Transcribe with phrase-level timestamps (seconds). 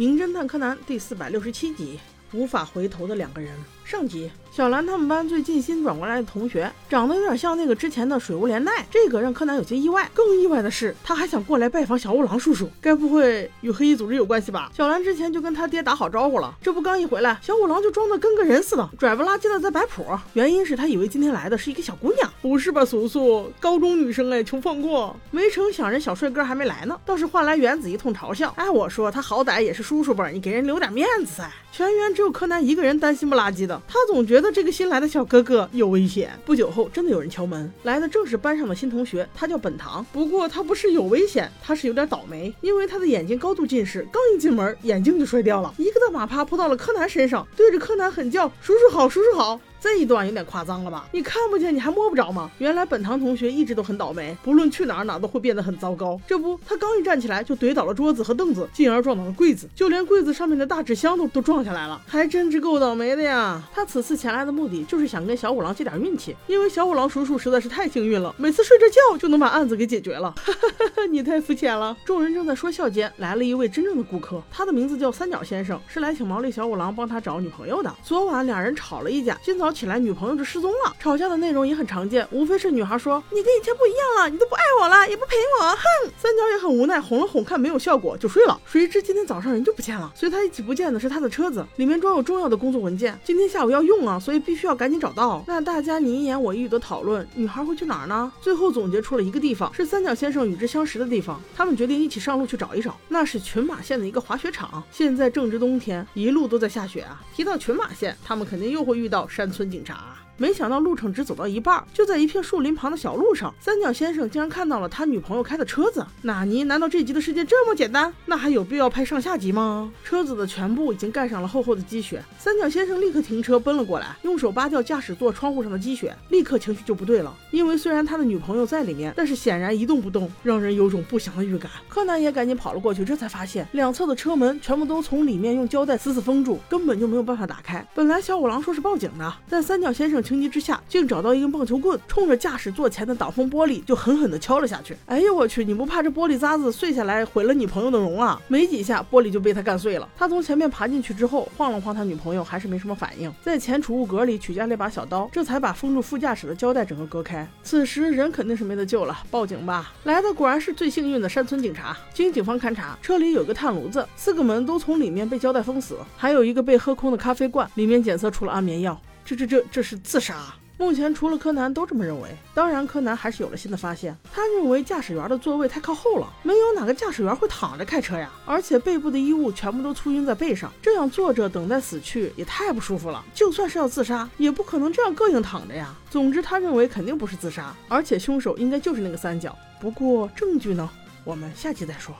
[0.00, 2.00] 名侦探柯南第四百六十七集，
[2.32, 3.54] 无法回头的两个人。
[3.84, 10.10] 上集，小兰他们班最近新转过来的同学，长得有点像那个之前的水无怜奈，这个让柯南有些意外。
[10.12, 14.68] 更意外的是，他还想过来拜访小五郎叔叔，该不会与黑衣组织有关系吧？
[14.76, 20.04] 小兰之前就跟他爹打好招呼了，这不刚一回来，小五郎就装的跟个人似的，拽不拉几的在摆谱。
[20.32, 25.14] 原因是他以为今天来的是一个小姑娘，不是吧，素素，高中女生哎，求放过。
[25.30, 28.52] 没成想人小帅哥还没来呢，倒是换来原子一通嘲笑。
[28.56, 31.48] 哎，我说他好歹也是叔叔辈，你给人留点面子噻。
[31.72, 33.80] 全员只有柯南一个人担心不拉几的。
[33.86, 36.30] 他总觉觉得这个新来的小哥哥有危险。
[36.46, 40.02] 不久后，真的有人敲门，来的正是班上的新同学，他叫本堂。
[40.14, 51.08] 不过他不是有危险，他是有点倒霉，因为他的眼睛高度近视，刚一进门眼镜就摔掉了，一个大马趴扑到了柯南身上，对着柯南狠叫：“叔叔好，叔叔好。”这一段有点夸张了吧？
[51.10, 52.50] 你看不见，你还摸不着吗？
[52.58, 56.20] 原来本堂同学一直都很倒霉，不论去哪儿哪都会变得很糟糕。
[56.26, 63.62] 这不，他刚一站起来就怼倒了桌子和凳子，进而撞倒了柜子，就连柜子上面的大纸箱都都撞下来了，还真是够倒霉的呀！
[63.74, 70.30] 他此次前来的目的就是想跟小五郎借点运气，因为小五郎叔叔实在是太幸运了，每次睡着觉就能把案子给解决了。
[70.36, 71.96] 哈哈哈，你太肤浅了！
[72.04, 77.90] 众人正在说笑间，来了一位真正的顾客，他的名字叫三角先生，是来请毛利小五郎帮他找女朋友的。
[78.02, 80.44] 昨晚俩人吵了一架，今早起来女朋友就。
[80.50, 86.10] 失踪了，吵架的内容也很常见，无非是女孩说你跟以前不一样了，你都不爱我了，也不陪我，哼！
[86.18, 88.60] 三角也很无奈，哄了哄，看没有效果就睡了。
[88.66, 95.44] 谁知今天早上人就不见了，随他一起不见的是他的车子，里面装有重要的工作文件，今天下午要用啊，所以必须要赶紧找到。
[95.46, 98.32] 那大家你一言我一语的讨论，女孩会去哪儿呢？
[98.40, 101.40] 最后总结出了一个地方，是三角先生与之相识的地方。
[101.54, 104.82] 他们决定一起上路去找一找，那是群马县的一个滑雪场。
[104.90, 107.22] 现在正值冬天，一路都在下雪啊。
[107.36, 110.16] 提到群马县，他们肯定又会遇到山村村警察。
[110.40, 116.02] 没想到路程只走到一半，就在一片树林旁的小路上，三角先生竟然看到了他女朋友开的车子。
[116.22, 116.64] 纳尼？
[116.64, 118.10] 难道这集的世界这么简单？
[118.24, 119.92] 那还有必要拍上下集吗？
[120.02, 122.24] 车子的全部已经盖上了厚厚的积雪。
[122.38, 127.36] 三角先生立刻停车奔了过来，用手扒掉驾驶座窗户上的积雪，立刻情绪就不对了。
[127.50, 131.70] 因为虽然他的女朋友在里面，但是显然一动不动，让人有种不祥的预感。
[131.86, 137.86] 柯南也赶紧跑了过去，这才发现两侧的车门全部都从里面用胶带死死封住，根本就没有办法打开。
[137.94, 140.24] 本来小五郎说是报警的，但三角先生。
[140.30, 144.96] 情急之下，竟找到一根棒球棍，冲着驾驶座前的挡风玻璃就狠狠地敲了下去。
[145.06, 145.64] 哎呦我去！
[145.64, 148.40] 你不怕这玻璃渣子碎下来毁了你朋友的容啊？
[148.46, 150.08] 没几下，玻璃就被他干碎了。
[150.16, 153.32] 他从前面爬进去之后，晃了晃他女朋友，还是没什么反应。
[153.42, 157.44] 在前储物格里取下那把小刀，这才把封住副驾驶的胶带整个割开。
[157.64, 159.92] 此时人肯定是没得救了，报警吧！
[160.04, 161.96] 来的果然是最幸运的山村警察。
[162.14, 169.00] 经警方勘查，车里有个炭炉子，四个门都从里面被胶带封死，还有一个被喝空的咖啡罐，里面检测出了安眠药。
[169.30, 170.52] 这这这这是自杀！
[170.76, 172.30] 目前除了柯南都这么认为。
[172.52, 174.16] 当然，柯南还是有了新的发现。
[174.32, 178.28] 他认为驾驶员的座位太靠后了，没有哪个驾驶员会躺着开车呀。
[178.44, 183.24] 而且背部的衣物全部都簇拥在背上，这样坐着等待死去也太不舒服了。
[183.32, 185.94] 就算是要自杀，也不可能这样膈应躺着呀。
[186.10, 189.56] 总之，他认为肯定不是自杀，而且凶手应该就是那个三角。
[189.80, 190.90] 不过证据呢？
[191.22, 192.14] 我们下期再说。